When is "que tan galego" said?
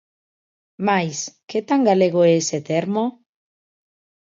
1.49-2.21